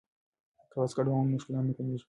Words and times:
که 0.69 0.75
واسکټ 0.79 1.05
واغوندو 1.07 1.31
نو 1.33 1.41
ښکلا 1.43 1.59
نه 1.67 1.73
کمیږي. 1.77 1.99